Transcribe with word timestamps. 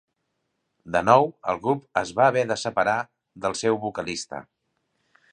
De 0.93 1.01
nou, 1.09 1.27
el 1.51 1.59
grup 1.67 1.83
es 2.01 2.13
va 2.19 2.25
haver 2.29 2.43
de 2.51 2.57
separar 2.61 2.95
del 3.45 3.57
seu 3.59 3.77
vocalista. 3.83 4.41